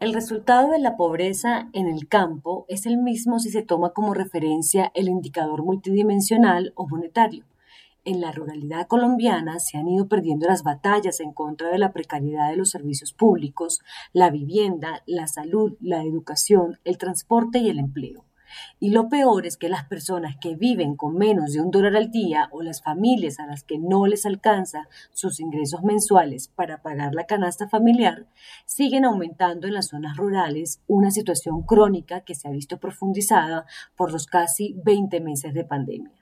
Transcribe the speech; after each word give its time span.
El 0.00 0.14
resultado 0.14 0.70
de 0.70 0.78
la 0.78 0.96
pobreza 0.96 1.68
en 1.74 1.86
el 1.86 2.08
campo 2.08 2.64
es 2.68 2.86
el 2.86 2.96
mismo 2.96 3.38
si 3.38 3.50
se 3.50 3.60
toma 3.60 3.90
como 3.90 4.14
referencia 4.14 4.90
el 4.94 5.08
indicador 5.08 5.62
multidimensional 5.62 6.72
o 6.74 6.88
monetario. 6.88 7.44
En 8.06 8.22
la 8.22 8.32
ruralidad 8.32 8.86
colombiana 8.86 9.60
se 9.60 9.76
han 9.76 9.88
ido 9.88 10.08
perdiendo 10.08 10.46
las 10.46 10.62
batallas 10.62 11.20
en 11.20 11.34
contra 11.34 11.68
de 11.68 11.76
la 11.76 11.92
precariedad 11.92 12.48
de 12.48 12.56
los 12.56 12.70
servicios 12.70 13.12
públicos, 13.12 13.80
la 14.14 14.30
vivienda, 14.30 15.02
la 15.04 15.26
salud, 15.26 15.76
la 15.82 16.02
educación, 16.02 16.78
el 16.84 16.96
transporte 16.96 17.58
y 17.58 17.68
el 17.68 17.78
empleo. 17.78 18.24
Y 18.78 18.90
lo 18.90 19.08
peor 19.08 19.46
es 19.46 19.56
que 19.56 19.68
las 19.68 19.84
personas 19.84 20.36
que 20.40 20.54
viven 20.54 20.96
con 20.96 21.16
menos 21.16 21.52
de 21.52 21.60
un 21.60 21.70
dólar 21.70 21.96
al 21.96 22.10
día 22.10 22.48
o 22.52 22.62
las 22.62 22.82
familias 22.82 23.38
a 23.40 23.46
las 23.46 23.64
que 23.64 23.78
no 23.78 24.06
les 24.06 24.26
alcanza 24.26 24.88
sus 25.12 25.40
ingresos 25.40 25.82
mensuales 25.82 26.48
para 26.48 26.82
pagar 26.82 27.14
la 27.14 27.26
canasta 27.26 27.68
familiar 27.68 28.26
siguen 28.66 29.04
aumentando 29.04 29.66
en 29.66 29.74
las 29.74 29.88
zonas 29.88 30.16
rurales, 30.16 30.80
una 30.86 31.10
situación 31.10 31.62
crónica 31.62 32.20
que 32.22 32.34
se 32.34 32.48
ha 32.48 32.52
visto 32.52 32.78
profundizada 32.78 33.66
por 33.96 34.12
los 34.12 34.26
casi 34.26 34.74
20 34.84 35.20
meses 35.20 35.54
de 35.54 35.64
pandemia. 35.64 36.19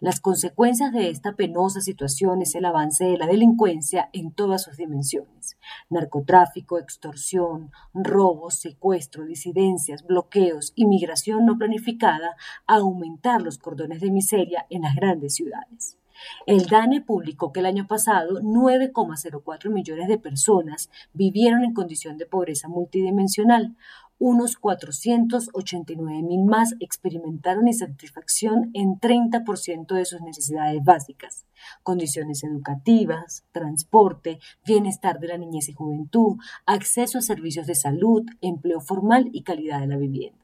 Las 0.00 0.20
consecuencias 0.20 0.92
de 0.92 1.10
esta 1.10 1.34
penosa 1.34 1.80
situación 1.80 2.42
es 2.42 2.54
el 2.54 2.64
avance 2.64 3.04
de 3.04 3.18
la 3.18 3.26
delincuencia 3.26 4.10
en 4.12 4.32
todas 4.32 4.62
sus 4.62 4.76
dimensiones. 4.76 5.56
Narcotráfico, 5.90 6.78
extorsión, 6.78 7.70
robos, 7.94 8.56
secuestro, 8.56 9.24
disidencias, 9.24 10.04
bloqueos, 10.06 10.72
inmigración 10.76 11.46
no 11.46 11.58
planificada, 11.58 12.36
aumentar 12.66 13.42
los 13.42 13.58
cordones 13.58 14.00
de 14.00 14.10
miseria 14.10 14.66
en 14.70 14.82
las 14.82 14.94
grandes 14.94 15.34
ciudades. 15.34 15.98
El 16.46 16.66
DANE 16.66 17.00
publicó 17.00 17.52
que 17.52 17.60
el 17.60 17.66
año 17.66 17.86
pasado 17.86 18.40
9,04 18.40 19.70
millones 19.70 20.08
de 20.08 20.18
personas 20.18 20.90
vivieron 21.12 21.64
en 21.64 21.74
condición 21.74 22.18
de 22.18 22.26
pobreza 22.26 22.68
multidimensional, 22.68 23.76
unos 24.18 24.56
489 24.56 26.22
mil 26.22 26.44
más 26.44 26.74
experimentaron 26.80 27.66
insatisfacción 27.66 28.70
en 28.72 29.00
30% 29.00 29.94
de 29.94 30.04
sus 30.04 30.20
necesidades 30.22 30.82
básicas, 30.84 31.46
condiciones 31.82 32.44
educativas, 32.44 33.44
transporte, 33.52 34.38
bienestar 34.64 35.18
de 35.18 35.28
la 35.28 35.38
niñez 35.38 35.68
y 35.68 35.72
juventud, 35.72 36.36
acceso 36.64 37.18
a 37.18 37.22
servicios 37.22 37.66
de 37.66 37.74
salud, 37.74 38.24
empleo 38.40 38.80
formal 38.80 39.30
y 39.32 39.42
calidad 39.42 39.80
de 39.80 39.88
la 39.88 39.96
vivienda. 39.96 40.38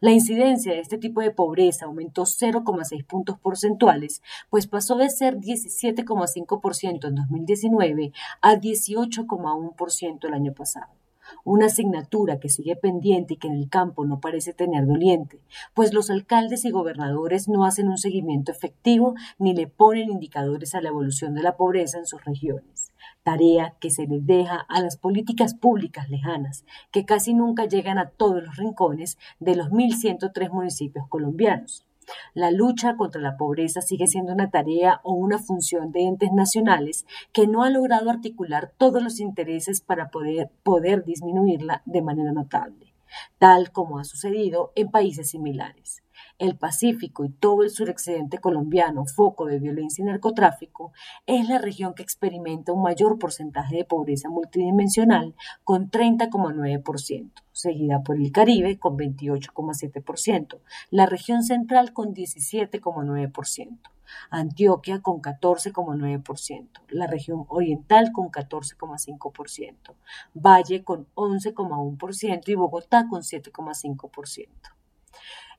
La 0.00 0.12
incidencia 0.12 0.72
de 0.72 0.80
este 0.80 0.98
tipo 0.98 1.20
de 1.20 1.30
pobreza 1.30 1.86
aumentó 1.86 2.22
0,6 2.22 3.06
puntos 3.06 3.38
porcentuales, 3.38 4.22
pues 4.50 4.66
pasó 4.66 4.96
de 4.96 5.08
ser 5.08 5.38
17,5% 5.38 7.08
en 7.08 7.14
2019 7.14 8.12
a 8.40 8.54
18,1% 8.54 10.28
el 10.28 10.34
año 10.34 10.52
pasado 10.52 11.03
una 11.44 11.66
asignatura 11.66 12.40
que 12.40 12.48
sigue 12.48 12.76
pendiente 12.76 13.34
y 13.34 13.36
que 13.36 13.48
en 13.48 13.54
el 13.54 13.68
campo 13.68 14.04
no 14.04 14.20
parece 14.20 14.52
tener 14.52 14.86
doliente, 14.86 15.40
pues 15.74 15.92
los 15.92 16.10
alcaldes 16.10 16.64
y 16.64 16.70
gobernadores 16.70 17.48
no 17.48 17.64
hacen 17.64 17.88
un 17.88 17.98
seguimiento 17.98 18.52
efectivo 18.52 19.14
ni 19.38 19.54
le 19.54 19.66
ponen 19.66 20.10
indicadores 20.10 20.74
a 20.74 20.80
la 20.80 20.88
evolución 20.88 21.34
de 21.34 21.42
la 21.42 21.56
pobreza 21.56 21.98
en 21.98 22.06
sus 22.06 22.24
regiones, 22.24 22.92
tarea 23.22 23.74
que 23.80 23.90
se 23.90 24.06
les 24.06 24.26
deja 24.26 24.64
a 24.68 24.80
las 24.80 24.96
políticas 24.96 25.54
públicas 25.54 26.08
lejanas, 26.08 26.64
que 26.90 27.04
casi 27.04 27.34
nunca 27.34 27.66
llegan 27.66 27.98
a 27.98 28.10
todos 28.10 28.42
los 28.42 28.56
rincones 28.56 29.18
de 29.40 29.56
los 29.56 29.68
1.103 29.68 30.50
municipios 30.50 31.06
colombianos. 31.08 31.86
La 32.34 32.50
lucha 32.50 32.96
contra 32.96 33.20
la 33.20 33.36
pobreza 33.36 33.80
sigue 33.80 34.08
siendo 34.08 34.32
una 34.32 34.50
tarea 34.50 35.00
o 35.04 35.14
una 35.14 35.38
función 35.38 35.92
de 35.92 36.02
entes 36.02 36.30
nacionales 36.32 37.06
que 37.32 37.46
no 37.46 37.62
ha 37.62 37.70
logrado 37.70 38.10
articular 38.10 38.72
todos 38.76 39.02
los 39.02 39.20
intereses 39.20 39.80
para 39.80 40.08
poder, 40.10 40.50
poder 40.64 41.04
disminuirla 41.04 41.82
de 41.86 42.02
manera 42.02 42.32
notable, 42.32 42.93
tal 43.38 43.72
como 43.72 43.98
ha 43.98 44.04
sucedido 44.04 44.72
en 44.74 44.90
países 44.90 45.30
similares 45.30 46.04
el 46.38 46.56
Pacífico 46.56 47.24
y 47.24 47.30
todo 47.30 47.62
el 47.62 47.70
surexcedente 47.70 48.38
colombiano, 48.38 49.04
foco 49.06 49.46
de 49.46 49.58
violencia 49.58 50.02
y 50.02 50.06
narcotráfico, 50.06 50.92
es 51.26 51.48
la 51.48 51.58
región 51.58 51.94
que 51.94 52.02
experimenta 52.02 52.72
un 52.72 52.82
mayor 52.82 53.18
porcentaje 53.18 53.76
de 53.76 53.84
pobreza 53.84 54.28
multidimensional 54.28 55.34
con 55.62 55.90
30,9%, 55.90 57.30
seguida 57.52 58.02
por 58.02 58.16
el 58.16 58.32
Caribe 58.32 58.78
con 58.78 58.96
28,7%, 58.96 60.58
la 60.90 61.06
región 61.06 61.42
central 61.42 61.92
con 61.92 62.14
17,9%. 62.14 63.93
Antioquia 64.30 65.00
con 65.00 65.20
14,9%, 65.20 66.68
la 66.88 67.06
región 67.06 67.44
oriental 67.48 68.12
con 68.12 68.30
14,5%, 68.30 69.94
Valle 70.34 70.84
con 70.84 71.06
11,1% 71.14 72.48
y 72.48 72.54
Bogotá 72.54 73.06
con 73.08 73.22
7,5%. 73.22 74.48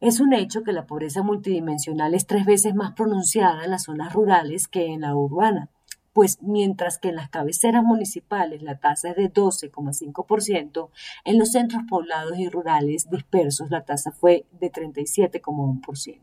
Es 0.01 0.19
un 0.19 0.33
hecho 0.33 0.63
que 0.63 0.73
la 0.73 0.85
pobreza 0.85 1.23
multidimensional 1.23 2.13
es 2.13 2.27
tres 2.27 2.45
veces 2.45 2.75
más 2.75 2.93
pronunciada 2.93 3.63
en 3.63 3.71
las 3.71 3.83
zonas 3.83 4.13
rurales 4.13 4.67
que 4.67 4.87
en 4.87 5.01
la 5.01 5.15
urbana, 5.15 5.69
pues 6.15 6.41
mientras 6.41 6.97
que 6.97 7.09
en 7.09 7.15
las 7.15 7.29
cabeceras 7.29 7.83
municipales 7.83 8.61
la 8.61 8.77
tasa 8.79 9.09
es 9.09 9.15
de 9.17 9.31
12,5%, 9.31 10.89
en 11.25 11.37
los 11.37 11.51
centros 11.51 11.83
poblados 11.89 12.37
y 12.37 12.47
rurales 12.47 13.09
dispersos 13.09 13.69
la 13.69 13.83
tasa 13.83 14.11
fue 14.11 14.45
de 14.59 14.71
37,1%. 14.71 16.21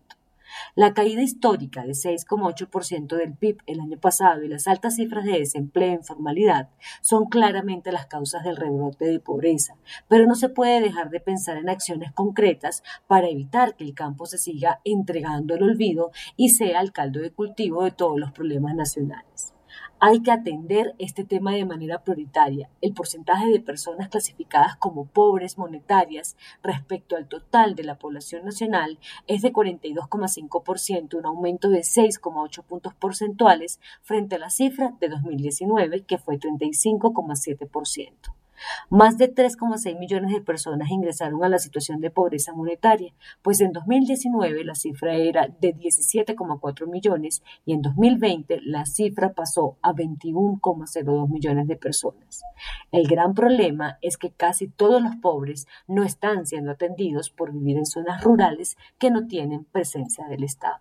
La 0.75 0.95
caída 0.95 1.23
histórica 1.23 1.85
de 1.85 1.93
6,8% 1.93 3.17
del 3.17 3.35
PIB 3.35 3.59
el 3.67 3.81
año 3.81 3.99
pasado 3.99 4.43
y 4.43 4.49
las 4.49 4.67
altas 4.67 4.97
cifras 4.97 5.25
de 5.25 5.39
desempleo 5.39 5.91
e 5.91 5.95
informalidad 5.95 6.71
son 7.01 7.27
claramente 7.27 7.93
las 7.93 8.07
causas 8.07 8.45
del 8.45 8.57
rebrote 8.57 9.07
de 9.07 9.21
pobreza, 9.21 9.77
pero 10.09 10.27
no 10.27 10.35
se 10.35 10.49
puede 10.49 10.81
dejar 10.81 11.11
de 11.11 11.21
pensar 11.21 11.57
en 11.57 11.69
acciones 11.69 12.13
concretas 12.13 12.83
para 13.07 13.29
evitar 13.29 13.77
que 13.77 13.85
el 13.85 13.95
campo 13.95 14.27
se 14.27 14.39
siga 14.39 14.81
entregando 14.85 15.55
al 15.55 15.63
olvido 15.63 16.11
y 16.37 16.51
sea 16.51 16.81
el 16.81 16.93
caldo 16.93 17.21
de 17.21 17.31
cultivo 17.31 17.85
de 17.85 17.91
todos 17.91 18.19
los 18.19 18.33
problemas 18.33 18.75
nacionales. 18.75 19.53
Hay 20.05 20.21
que 20.21 20.33
atender 20.33 20.97
este 20.99 21.23
tema 21.23 21.53
de 21.53 21.65
manera 21.65 22.03
prioritaria. 22.03 22.69
El 22.81 22.93
porcentaje 22.93 23.47
de 23.47 23.61
personas 23.61 24.09
clasificadas 24.09 24.75
como 24.75 25.07
pobres 25.07 25.59
monetarias 25.59 26.37
respecto 26.61 27.15
al 27.15 27.29
total 27.29 27.77
de 27.77 27.85
la 27.85 28.01
población 28.01 28.45
nacional 28.45 28.99
es 29.29 29.43
de 29.43 29.53
42,5%, 29.53 31.15
un 31.15 31.27
aumento 31.27 31.69
de 31.69 31.83
6,8 31.83 32.65
puntos 32.65 32.95
porcentuales 32.95 33.79
frente 34.03 34.35
a 34.35 34.41
la 34.41 34.51
cifra 34.51 34.93
de 34.99 35.09
2019, 35.09 36.03
que 36.03 36.19
fue 36.19 36.37
35,7%. 36.37 38.42
Más 38.91 39.19
de 39.19 39.35
3,6 39.35 39.99
millones 39.99 40.33
de 40.33 40.41
personas 40.41 40.91
ingresaron 40.91 41.43
a 41.45 41.49
la 41.49 41.59
situación 41.59 42.01
de 42.01 42.11
pobreza 42.11 42.53
monetaria, 42.53 43.13
pues 43.43 43.61
en 43.61 43.73
2019 43.73 44.65
la 44.65 44.75
cifra 44.75 45.15
era 45.15 45.49
de 45.61 45.75
17,4 45.75 46.87
millones 46.87 47.43
y 47.65 47.73
en 47.73 47.83
2020 47.83 48.61
la 48.63 48.85
cifra 48.87 49.33
pasó 49.33 49.77
a 49.83 49.93
21,02 49.93 51.29
millones 51.29 51.67
de 51.67 51.77
personas. 51.77 52.43
El 52.91 53.07
gran 53.09 53.35
problema 53.35 53.99
es 54.03 54.17
que 54.17 54.31
casi 54.31 54.69
todos 54.69 55.03
los 55.03 55.17
pobres 55.17 55.67
no 55.87 56.03
están 56.03 56.47
siendo 56.47 56.73
atendidos 56.73 57.31
por 57.31 57.53
vivir 57.53 57.77
en 57.77 57.87
zonas 57.87 58.23
rurales 58.23 58.77
que 58.99 59.11
no 59.11 59.27
tienen 59.27 59.65
presencia 59.65 60.27
del 60.29 60.45
Estado. 60.45 60.79